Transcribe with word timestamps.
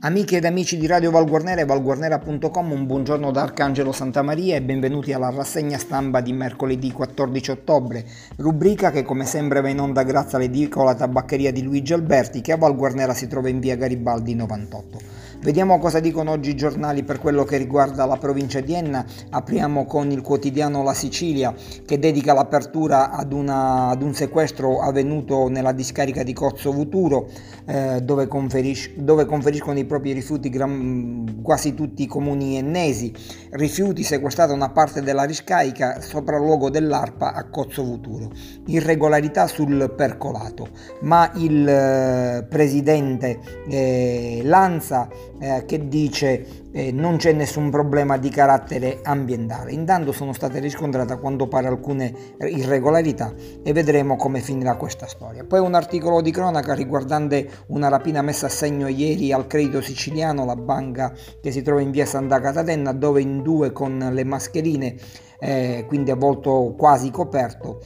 Amiche 0.00 0.36
ed 0.36 0.44
amici 0.44 0.76
di 0.76 0.86
Radio 0.86 1.10
Valguarnera 1.10 1.60
e 1.60 1.64
valguarnera.com, 1.64 2.70
un 2.70 2.86
buongiorno 2.86 3.32
da 3.32 3.42
Arcangelo 3.42 3.90
Santamaria 3.90 4.54
e 4.54 4.62
benvenuti 4.62 5.12
alla 5.12 5.28
rassegna 5.28 5.76
stampa 5.76 6.20
di 6.20 6.32
mercoledì 6.32 6.92
14 6.92 7.50
ottobre, 7.50 8.04
rubrica 8.36 8.92
che 8.92 9.02
come 9.02 9.24
sempre 9.24 9.60
va 9.60 9.68
in 9.68 9.80
onda 9.80 10.04
grazie 10.04 10.38
all'edicola 10.38 10.94
tabaccheria 10.94 11.50
di 11.50 11.64
Luigi 11.64 11.94
Alberti 11.94 12.40
che 12.42 12.52
a 12.52 12.56
Valguarnera 12.56 13.12
si 13.12 13.26
trova 13.26 13.48
in 13.48 13.58
via 13.58 13.74
Garibaldi 13.74 14.36
98. 14.36 15.17
Vediamo 15.40 15.78
cosa 15.78 16.00
dicono 16.00 16.32
oggi 16.32 16.50
i 16.50 16.56
giornali 16.56 17.04
per 17.04 17.20
quello 17.20 17.44
che 17.44 17.58
riguarda 17.58 18.04
la 18.04 18.16
provincia 18.16 18.58
di 18.58 18.74
Enna. 18.74 19.06
Apriamo 19.30 19.86
con 19.86 20.10
il 20.10 20.20
quotidiano 20.20 20.82
La 20.82 20.94
Sicilia 20.94 21.54
che 21.86 22.00
dedica 22.00 22.34
l'apertura 22.34 23.12
ad, 23.12 23.32
una, 23.32 23.86
ad 23.86 24.02
un 24.02 24.14
sequestro 24.14 24.80
avvenuto 24.80 25.48
nella 25.48 25.70
discarica 25.70 26.24
di 26.24 26.32
Cozzo 26.32 26.72
Vuturo 26.72 27.28
eh, 27.66 28.00
dove, 28.02 28.26
conferis- 28.26 28.96
dove, 28.96 29.26
conferiscono 29.26 29.78
i 29.78 29.84
propri 29.84 30.10
rifiuti 30.12 30.48
gran- 30.50 31.38
quasi 31.40 31.72
tutti 31.72 32.02
i 32.02 32.06
comuni 32.08 32.56
ennesi. 32.56 33.14
Rifiuti 33.50 34.02
sequestrata 34.02 34.52
una 34.52 34.70
parte 34.70 35.02
della 35.02 35.24
discarica 35.24 36.00
sopralluogo 36.00 36.68
dell'ARPA 36.68 37.32
a 37.32 37.48
Cozzo 37.48 37.84
Vuturo. 37.84 38.32
Irregolarità 38.66 39.46
sul 39.46 39.94
percolato, 39.96 40.70
ma 41.02 41.30
il 41.36 41.68
eh, 41.68 42.44
presidente 42.48 43.38
eh, 43.68 44.40
Lanza 44.42 45.08
eh, 45.38 45.64
che 45.66 45.88
dice 45.88 46.66
eh, 46.72 46.92
non 46.92 47.16
c'è 47.16 47.32
nessun 47.32 47.70
problema 47.70 48.16
di 48.16 48.28
carattere 48.28 49.00
ambientale. 49.02 49.72
Intanto 49.72 50.12
sono 50.12 50.32
state 50.32 50.58
riscontrate 50.58 51.12
a 51.12 51.16
quanto 51.18 51.48
pare 51.48 51.66
alcune 51.66 52.14
irregolarità 52.38 53.32
e 53.62 53.72
vedremo 53.72 54.16
come 54.16 54.40
finirà 54.40 54.76
questa 54.76 55.06
storia. 55.06 55.44
Poi 55.44 55.60
un 55.60 55.74
articolo 55.74 56.20
di 56.20 56.30
cronaca 56.30 56.74
riguardante 56.74 57.48
una 57.68 57.88
rapina 57.88 58.22
messa 58.22 58.46
a 58.46 58.50
segno 58.50 58.88
ieri 58.88 59.32
al 59.32 59.46
credito 59.46 59.80
siciliano, 59.80 60.44
la 60.44 60.56
banca 60.56 61.14
che 61.40 61.50
si 61.50 61.62
trova 61.62 61.80
in 61.80 61.90
via 61.90 62.06
Santa 62.06 62.40
Catatenna, 62.40 62.92
dove 62.92 63.20
in 63.20 63.42
due 63.42 63.72
con 63.72 64.10
le 64.12 64.24
mascherine, 64.24 64.96
eh, 65.38 65.84
quindi 65.86 66.10
a 66.10 66.16
volto 66.16 66.74
quasi 66.76 67.10
coperto, 67.10 67.80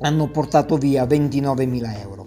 hanno 0.00 0.30
portato 0.30 0.76
via 0.76 1.04
29.000 1.04 2.00
euro. 2.00 2.26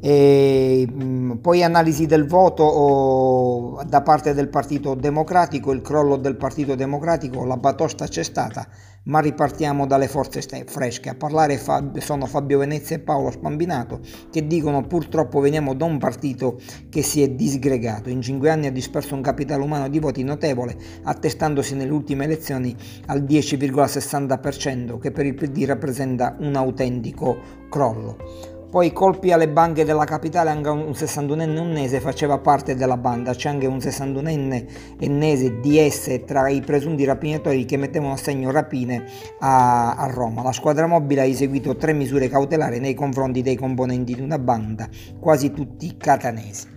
E, 0.00 0.86
mh, 0.90 1.38
poi 1.40 1.62
analisi 1.62 2.06
del 2.06 2.26
voto 2.26 3.82
da 3.86 4.02
parte 4.02 4.34
del 4.34 4.48
Partito 4.48 4.94
Democratico, 4.94 5.72
il 5.72 5.80
crollo 5.80 6.16
del 6.16 6.36
Partito 6.36 6.74
Democratico, 6.74 7.44
la 7.44 7.56
batosta 7.56 8.06
c'è 8.06 8.22
stata, 8.22 8.66
ma 9.04 9.20
ripartiamo 9.20 9.86
dalle 9.86 10.08
forze 10.08 10.42
fresche. 10.66 11.08
A 11.08 11.14
parlare 11.14 11.60
sono 11.98 12.26
Fabio 12.26 12.58
Venezia 12.58 12.96
e 12.96 13.00
Paolo 13.00 13.30
Spambinato 13.30 14.00
che 14.30 14.46
dicono 14.46 14.86
purtroppo 14.86 15.40
veniamo 15.40 15.74
da 15.74 15.84
un 15.84 15.98
partito 15.98 16.58
che 16.88 17.02
si 17.02 17.22
è 17.22 17.30
disgregato. 17.30 18.10
In 18.10 18.20
cinque 18.20 18.50
anni 18.50 18.66
ha 18.66 18.72
disperso 18.72 19.14
un 19.14 19.22
capitale 19.22 19.62
umano 19.62 19.88
di 19.88 19.98
voti 19.98 20.22
notevole, 20.22 20.76
attestandosi 21.04 21.74
nelle 21.74 21.92
ultime 21.92 22.24
elezioni 22.24 22.74
al 23.06 23.22
10,60% 23.22 24.98
che 24.98 25.10
per 25.10 25.26
il 25.26 25.34
PD 25.34 25.64
rappresenta 25.64 26.36
un 26.40 26.56
autentico 26.56 27.38
crollo. 27.68 28.55
Poi 28.68 28.92
colpi 28.92 29.30
alle 29.30 29.48
banche 29.48 29.84
della 29.84 30.04
capitale, 30.04 30.50
anche 30.50 30.68
un 30.68 30.90
61enne 30.90 31.58
ennese 31.58 32.00
faceva 32.00 32.38
parte 32.38 32.74
della 32.74 32.96
banda, 32.96 33.32
c'è 33.32 33.48
anche 33.48 33.66
un 33.66 33.78
61enne 33.78 34.66
ennese 34.98 35.60
DS 35.60 36.22
tra 36.26 36.48
i 36.48 36.60
presunti 36.60 37.04
rapinatori 37.04 37.64
che 37.64 37.76
mettevano 37.76 38.14
a 38.14 38.16
segno 38.16 38.50
rapine 38.50 39.04
a, 39.38 39.94
a 39.94 40.06
Roma. 40.08 40.42
La 40.42 40.52
squadra 40.52 40.86
mobile 40.86 41.20
ha 41.20 41.24
eseguito 41.24 41.76
tre 41.76 41.92
misure 41.92 42.28
cautelari 42.28 42.80
nei 42.80 42.94
confronti 42.94 43.40
dei 43.40 43.56
componenti 43.56 44.14
di 44.14 44.20
una 44.20 44.38
banda, 44.38 44.88
quasi 45.20 45.52
tutti 45.52 45.96
catanesi. 45.96 46.75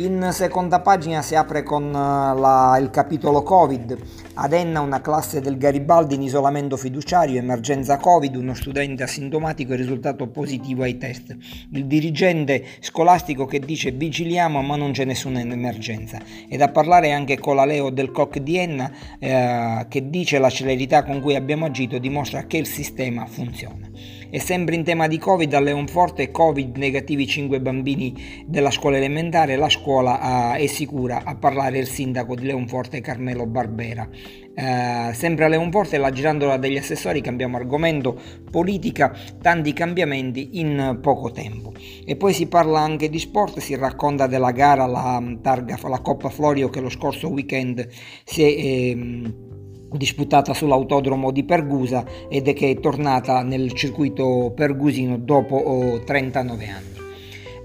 In 0.00 0.28
seconda 0.30 0.78
pagina 0.78 1.22
si 1.22 1.34
apre 1.34 1.64
con 1.64 1.86
eh, 1.86 1.90
la, 1.90 2.78
il 2.80 2.88
capitolo 2.88 3.42
Covid. 3.42 3.98
Ad 4.34 4.52
Enna 4.52 4.80
una 4.80 5.00
classe 5.00 5.40
del 5.40 5.58
Garibaldi 5.58 6.14
in 6.14 6.22
isolamento 6.22 6.76
fiduciario, 6.76 7.36
emergenza 7.36 7.96
Covid, 7.96 8.36
uno 8.36 8.54
studente 8.54 9.02
asintomatico 9.02 9.72
è 9.72 9.76
risultato 9.76 10.28
positivo 10.28 10.84
ai 10.84 10.98
test. 10.98 11.36
Il 11.72 11.86
dirigente 11.86 12.64
scolastico 12.78 13.44
che 13.44 13.58
dice 13.58 13.90
vigiliamo 13.90 14.62
ma 14.62 14.76
non 14.76 14.92
c'è 14.92 15.04
nessuna 15.04 15.40
emergenza. 15.40 16.20
Ed 16.48 16.60
a 16.60 16.68
parlare 16.68 17.10
anche 17.10 17.36
con 17.40 17.56
la 17.56 17.64
Leo 17.64 17.90
del 17.90 18.12
COC 18.12 18.38
di 18.38 18.56
Enna 18.56 18.92
eh, 19.18 19.84
che 19.88 20.08
dice 20.08 20.38
la 20.38 20.48
celerità 20.48 21.02
con 21.02 21.20
cui 21.20 21.34
abbiamo 21.34 21.66
agito 21.66 21.98
dimostra 21.98 22.44
che 22.44 22.58
il 22.58 22.68
sistema 22.68 23.26
funziona. 23.26 23.90
E 24.30 24.40
sempre 24.40 24.74
in 24.74 24.84
tema 24.84 25.06
di 25.06 25.18
Covid, 25.18 25.54
a 25.54 25.60
Leonforte 25.60 26.30
Covid 26.30 26.76
negativi 26.76 27.26
5 27.26 27.60
bambini 27.62 28.44
della 28.46 28.70
scuola 28.70 28.98
elementare, 28.98 29.56
la 29.56 29.70
scuola 29.70 30.52
uh, 30.52 30.56
è 30.56 30.66
sicura 30.66 31.22
a 31.24 31.34
parlare 31.34 31.78
il 31.78 31.86
sindaco 31.86 32.34
di 32.34 32.44
Leonforte 32.44 33.00
Carmelo 33.00 33.46
Barbera. 33.46 34.06
Uh, 34.06 35.14
sempre 35.14 35.46
a 35.46 35.48
Leonforte, 35.48 35.96
la 35.96 36.10
girandola 36.10 36.58
degli 36.58 36.76
assessori, 36.76 37.22
cambiamo 37.22 37.56
argomento, 37.56 38.20
politica, 38.50 39.16
tanti 39.40 39.72
cambiamenti 39.72 40.58
in 40.60 40.98
poco 41.00 41.30
tempo. 41.30 41.72
E 42.04 42.16
poi 42.16 42.34
si 42.34 42.48
parla 42.48 42.80
anche 42.80 43.08
di 43.08 43.18
sport, 43.18 43.60
si 43.60 43.76
racconta 43.76 44.26
della 44.26 44.50
gara, 44.50 44.84
la 44.84 45.22
targa, 45.40 45.78
la 45.88 46.00
Coppa 46.00 46.28
Florio 46.28 46.68
che 46.68 46.80
lo 46.80 46.90
scorso 46.90 47.28
weekend 47.28 47.88
si 48.24 48.42
è... 48.42 48.46
Eh, 48.46 49.56
disputata 49.92 50.54
sull'autodromo 50.54 51.30
di 51.30 51.44
Pergusa 51.44 52.04
ed 52.28 52.48
è 52.48 52.54
che 52.54 52.70
è 52.70 52.80
tornata 52.80 53.42
nel 53.42 53.72
circuito 53.72 54.52
pergusino 54.54 55.16
dopo 55.18 56.00
39 56.04 56.68
anni. 56.68 56.97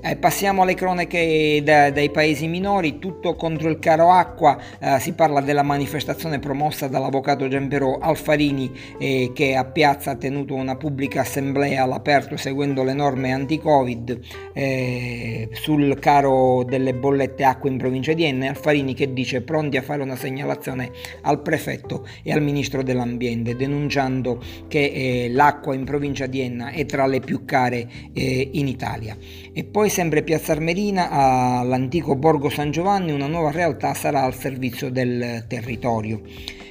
Eh, 0.05 0.17
passiamo 0.17 0.63
alle 0.63 0.73
cronache 0.73 1.61
da, 1.63 1.89
dai 1.89 2.09
paesi 2.09 2.47
minori, 2.47 2.99
tutto 2.99 3.35
contro 3.35 3.69
il 3.69 3.79
caro 3.79 4.11
acqua, 4.11 4.59
eh, 4.77 4.99
si 4.99 5.13
parla 5.13 5.39
della 5.39 5.63
manifestazione 5.63 6.39
promossa 6.39 6.89
dall'avvocato 6.89 7.47
Gianpero 7.47 7.99
Alfarini 7.99 8.69
eh, 8.99 9.31
che 9.33 9.55
a 9.55 9.63
Piazza 9.63 10.11
ha 10.11 10.15
tenuto 10.17 10.55
una 10.55 10.75
pubblica 10.75 11.21
assemblea 11.21 11.83
all'aperto 11.83 12.35
seguendo 12.35 12.83
le 12.83 12.91
norme 12.91 13.31
anti-Covid 13.31 14.19
eh, 14.51 15.47
sul 15.53 15.97
caro 15.99 16.65
delle 16.65 16.93
bollette 16.93 17.45
acqua 17.45 17.69
in 17.69 17.77
provincia 17.77 18.11
di 18.11 18.25
Enne. 18.25 18.49
Alfarini 18.49 18.93
che 18.93 19.13
dice 19.13 19.41
pronti 19.41 19.77
a 19.77 19.81
fare 19.81 20.01
una 20.01 20.17
segnalazione 20.17 20.91
al 21.21 21.41
prefetto 21.41 22.05
e 22.23 22.33
al 22.33 22.41
ministro 22.41 22.83
dell'ambiente 22.83 23.55
denunciando 23.55 24.43
che 24.67 24.83
eh, 24.83 25.29
l'acqua 25.31 25.73
in 25.73 25.85
provincia 25.85 26.25
di 26.25 26.41
Enna 26.41 26.71
è 26.71 26.85
tra 26.85 27.05
le 27.05 27.21
più 27.21 27.45
care 27.45 27.87
eh, 28.11 28.49
in 28.51 28.67
Italia. 28.67 29.15
E 29.53 29.63
poi 29.63 29.91
sempre 29.93 30.23
Piazza 30.23 30.53
Armerina 30.53 31.11
all'antico 31.11 32.15
Borgo 32.15 32.49
San 32.49 32.71
Giovanni 32.71 33.11
una 33.11 33.27
nuova 33.27 33.51
realtà 33.51 33.93
sarà 33.93 34.23
al 34.23 34.33
servizio 34.33 34.89
del 34.89 35.45
territorio. 35.47 36.19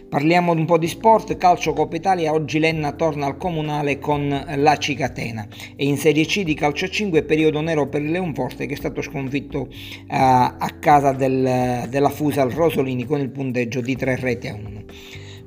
Parliamo 0.09 0.50
un 0.50 0.65
po' 0.65 0.77
di 0.77 0.88
sport, 0.88 1.37
calcio 1.37 1.72
Coppa 1.72 1.94
Italia, 1.94 2.33
oggi 2.33 2.59
Lenna 2.59 2.91
torna 2.91 3.27
al 3.27 3.37
comunale 3.37 4.00
con 4.00 4.28
la 4.56 4.77
Cicatena 4.77 5.47
e 5.77 5.84
in 5.84 5.99
Serie 5.99 6.27
C 6.27 6.43
di 6.43 6.55
calcio 6.55 6.88
5 6.88 7.22
periodo 7.22 7.60
nero 7.60 7.88
per 7.88 8.03
il 8.03 8.10
Leonforte 8.10 8.66
che 8.66 8.75
è 8.75 8.77
stato 8.77 9.03
sconfitto 9.03 9.60
uh, 9.60 9.69
a 10.09 10.77
casa 10.81 11.12
del, 11.12 11.87
della 11.89 12.10
Fusa 12.10 12.43
al 12.43 12.50
Rosolini 12.50 13.06
con 13.06 13.21
il 13.21 13.31
punteggio 13.31 13.81
di 13.81 13.94
3 13.94 14.16
reti 14.16 14.49
a 14.49 14.54
1. 14.54 14.84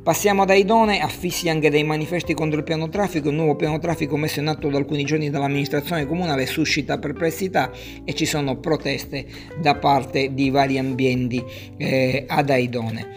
Passiamo 0.06 0.46
da 0.46 0.54
Idone, 0.54 1.00
affissi 1.00 1.50
anche 1.50 1.72
dei 1.72 1.84
manifesti 1.84 2.36
contro 2.36 2.60
il 2.60 2.64
piano 2.64 2.90
traffico, 2.90 3.30
il 3.30 3.36
nuovo 3.36 3.56
piano 3.56 3.80
traffico 3.80 4.16
messo 4.18 4.40
in 4.40 4.48
atto 4.48 4.70
da 4.70 4.78
alcuni 4.78 5.04
giorni 5.04 5.32
dall'amministrazione 5.32 6.06
comunale 6.06 6.46
suscita 6.46 7.00
perplessità 7.00 7.72
e 8.04 8.14
ci 8.14 8.28
sono 8.28 8.58
proteste 8.58 9.26
da 9.60 9.74
parte 9.74 10.36
di 10.36 10.52
vari 10.52 10.78
ambienti 10.78 11.44
eh, 11.78 12.24
ad 12.28 12.52
Aidone. 12.52 13.08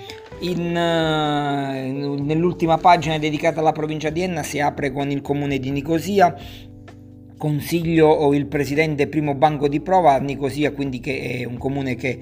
In, 0.40 0.68
uh, 0.68 2.24
nell'ultima 2.24 2.78
pagina 2.78 3.18
dedicata 3.18 3.60
alla 3.60 3.72
provincia 3.72 4.08
di 4.08 4.22
Enna 4.22 4.42
si 4.42 4.58
apre 4.58 4.90
con 4.90 5.10
il 5.10 5.20
comune 5.20 5.58
di 5.58 5.70
Nicosia 5.70 6.34
consiglio 7.38 8.08
o 8.08 8.34
il 8.34 8.46
presidente 8.46 9.06
primo 9.06 9.34
banco 9.34 9.68
di 9.68 9.80
prova 9.80 10.18
Nicosia, 10.18 10.72
quindi 10.72 11.00
che 11.00 11.38
è 11.40 11.44
un 11.44 11.56
comune 11.56 11.94
che 11.94 12.18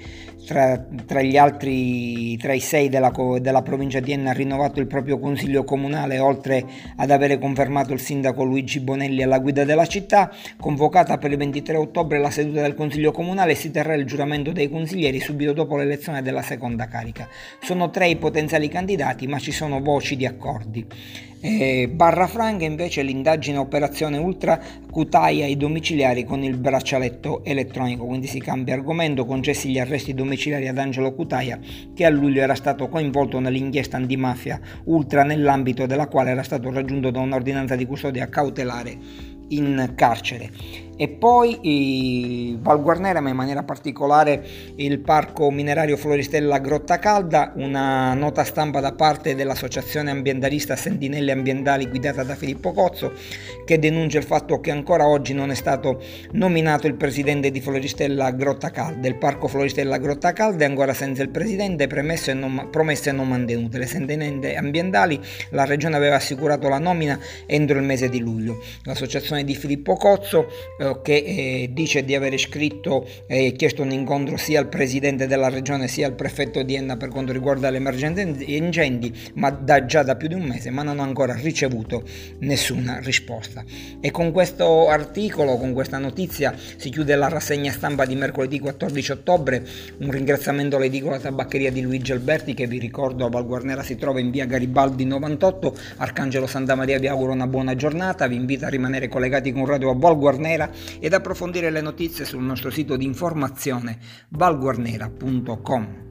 tra, 0.46 0.86
tra 1.04 1.22
gli 1.22 1.36
altri, 1.36 2.36
tra 2.36 2.52
i 2.52 2.60
sei 2.60 2.88
della, 2.88 3.10
della, 3.40 3.62
provincia 3.62 3.98
di 3.98 4.12
Enna 4.12 4.30
ha 4.30 4.34
rinnovato 4.34 4.78
il 4.78 4.86
proprio 4.86 5.18
consiglio 5.18 5.64
comunale, 5.64 6.20
oltre 6.20 6.64
ad 6.96 7.10
avere 7.10 7.38
confermato 7.38 7.92
il 7.92 7.98
sindaco 7.98 8.44
Luigi 8.44 8.78
Bonelli 8.78 9.22
alla 9.22 9.40
guida 9.40 9.64
della 9.64 9.86
città. 9.86 10.30
Convocata 10.60 11.18
per 11.18 11.32
il 11.32 11.38
23 11.38 11.76
ottobre 11.76 12.20
la 12.20 12.30
seduta 12.30 12.60
del 12.60 12.74
consiglio 12.74 13.10
comunale 13.10 13.56
si 13.56 13.72
terrà 13.72 13.94
il 13.94 14.04
giuramento 14.04 14.52
dei 14.52 14.70
consiglieri 14.70 15.18
subito 15.18 15.52
dopo 15.52 15.76
l'elezione 15.76 16.22
della 16.22 16.42
seconda 16.42 16.86
carica. 16.86 17.28
Sono 17.60 17.90
tre 17.90 18.08
i 18.08 18.16
potenziali 18.16 18.68
candidati, 18.68 19.26
ma 19.26 19.38
ci 19.38 19.50
sono 19.50 19.80
voci 19.80 20.14
di 20.14 20.26
accordi. 20.26 20.86
Eh, 21.40 21.88
barra 21.92 22.26
Franca 22.26 22.64
invece 22.64 23.02
l'indagine 23.02 23.58
operazione 23.58 24.16
ultra 24.16 24.58
cutaia 25.06 25.44
ai 25.44 25.56
domiciliari 25.56 26.24
con 26.24 26.42
il 26.42 26.56
braccialetto 26.56 27.44
elettronico, 27.44 28.06
quindi 28.06 28.26
si 28.26 28.40
cambia 28.40 28.74
argomento, 28.74 29.24
concessi 29.24 29.70
gli 29.70 29.78
arresti 29.78 30.14
domiciliari 30.14 30.66
ad 30.66 30.78
Angelo 30.78 31.14
Cutaia 31.14 31.60
che 31.94 32.04
a 32.04 32.10
luglio 32.10 32.42
era 32.42 32.56
stato 32.56 32.88
coinvolto 32.88 33.38
nell'inchiesta 33.38 33.96
antimafia 33.96 34.60
ultra 34.86 35.22
nell'ambito 35.22 35.86
della 35.86 36.08
quale 36.08 36.30
era 36.30 36.42
stato 36.42 36.72
raggiunto 36.72 37.12
da 37.12 37.20
un'ordinanza 37.20 37.76
di 37.76 37.86
custodia 37.86 38.28
cautelare 38.28 38.98
in 39.50 39.92
carcere. 39.94 40.50
E 40.96 41.08
poi 41.08 42.56
Val 42.60 42.82
Guarnera, 42.82 43.20
ma 43.20 43.28
in 43.28 43.36
maniera 43.36 43.62
particolare 43.62 44.44
il 44.76 44.98
Parco 45.00 45.50
Minerario 45.50 45.96
Floristella 45.96 46.58
Grotta 46.58 46.98
Calda, 46.98 47.52
una 47.56 48.14
nota 48.14 48.44
stampa 48.44 48.80
da 48.80 48.92
parte 48.92 49.34
dell'Associazione 49.34 50.10
Ambientalista 50.10 50.76
Sentinelle 50.76 51.32
Ambientali 51.32 51.88
guidata 51.88 52.22
da 52.22 52.34
Filippo 52.34 52.72
Cozzo 52.72 53.12
che 53.64 53.78
denuncia 53.78 54.18
il 54.18 54.24
fatto 54.24 54.60
che 54.60 54.70
ancora 54.70 55.06
oggi 55.06 55.34
non 55.34 55.50
è 55.50 55.54
stato 55.54 56.02
nominato 56.32 56.86
il 56.86 56.94
presidente 56.94 57.50
di 57.50 57.60
Floristella 57.60 58.30
Grotta 58.30 58.70
Calda. 58.70 59.08
Il 59.08 59.16
Parco 59.16 59.48
Floristella 59.48 59.98
Grotta 59.98 60.32
Calda 60.32 60.64
è 60.64 60.68
ancora 60.68 60.94
senza 60.94 61.22
il 61.22 61.30
presidente, 61.30 61.84
e 61.84 62.32
non, 62.32 62.68
promesse 62.70 63.12
non 63.12 63.28
mantenute. 63.28 63.78
Le 63.78 63.86
sentinelle 63.86 64.56
ambientali, 64.56 65.20
la 65.50 65.64
regione 65.64 65.96
aveva 65.96 66.16
assicurato 66.16 66.68
la 66.68 66.78
nomina 66.78 67.18
entro 67.46 67.78
il 67.78 67.84
mese 67.84 68.08
di 68.08 68.20
luglio. 68.20 68.62
L'associazione 68.84 69.44
di 69.44 69.54
Filippo 69.54 69.94
Cozzo 69.96 70.46
eh, 70.78 70.85
che 70.94 71.14
eh, 71.14 71.70
dice 71.72 72.04
di 72.04 72.14
aver 72.14 72.38
scritto 72.38 73.06
e 73.26 73.52
chiesto 73.52 73.82
un 73.82 73.90
incontro 73.90 74.36
sia 74.36 74.60
al 74.60 74.68
presidente 74.68 75.26
della 75.26 75.48
regione 75.48 75.88
sia 75.88 76.06
al 76.06 76.14
prefetto 76.14 76.62
di 76.62 76.74
Enna 76.74 76.96
per 76.96 77.08
quanto 77.08 77.32
riguarda 77.32 77.70
l'emergenza 77.70 78.20
incendi, 78.20 79.12
ma 79.34 79.50
da, 79.50 79.84
già 79.84 80.02
da 80.02 80.16
più 80.16 80.28
di 80.28 80.34
un 80.34 80.42
mese, 80.42 80.70
ma 80.70 80.82
non 80.82 81.00
ha 81.00 81.02
ancora 81.02 81.34
ricevuto 81.34 82.02
nessuna 82.40 82.98
risposta. 83.00 83.64
E 84.00 84.10
con 84.10 84.32
questo 84.32 84.88
articolo, 84.88 85.56
con 85.56 85.72
questa 85.72 85.98
notizia, 85.98 86.54
si 86.76 86.90
chiude 86.90 87.14
la 87.16 87.28
rassegna 87.28 87.72
stampa 87.72 88.04
di 88.04 88.14
mercoledì 88.14 88.58
14 88.58 89.12
ottobre. 89.12 89.64
Un 89.98 90.10
ringraziamento 90.10 90.76
all'edicola 90.76 91.18
tabaccheria 91.18 91.70
di 91.70 91.82
Luigi 91.82 92.12
Alberti 92.12 92.54
che 92.54 92.66
vi 92.66 92.78
ricordo 92.78 93.26
a 93.26 93.28
Val 93.28 93.46
Guarnera 93.46 93.82
si 93.82 93.96
trova 93.96 94.20
in 94.20 94.30
via 94.30 94.46
Garibaldi 94.46 95.04
98. 95.04 95.74
Arcangelo 95.96 96.46
Santa 96.46 96.74
Maria 96.74 96.98
vi 96.98 97.08
auguro 97.08 97.32
una 97.32 97.46
buona 97.46 97.74
giornata, 97.74 98.26
vi 98.26 98.36
invito 98.36 98.66
a 98.66 98.68
rimanere 98.68 99.08
collegati 99.08 99.52
con 99.52 99.66
Radio 99.66 99.90
a 99.90 99.94
Val 99.96 100.16
Guarnera 100.16 100.70
ed 101.00 101.12
approfondire 101.12 101.70
le 101.70 101.80
notizie 101.80 102.24
sul 102.24 102.42
nostro 102.42 102.70
sito 102.70 102.96
di 102.96 103.04
informazione 103.04 103.98
valguarnera.com. 104.30 106.04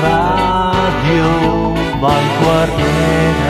Radio 0.00 1.72
Valguarnera 1.98 3.47